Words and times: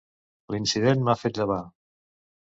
L'incident 0.53 1.03
m'ha 1.07 1.15
fet 1.23 1.37
llevar. 1.41 1.59